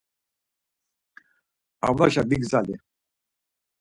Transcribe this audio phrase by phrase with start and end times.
[1.87, 2.75] Avlaşa vigzali.